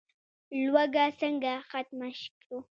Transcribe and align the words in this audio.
لوږه 0.73 1.05
څنګه 1.19 1.53
ختمه 1.69 2.09
کړو؟ 2.41 2.57